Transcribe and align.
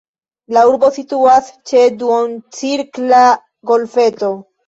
La 0.55 0.61
urbo 0.69 0.87
situas 0.95 1.51
ĉe 1.71 1.83
duoncirkla 1.99 3.23
golfeto. 3.73 4.35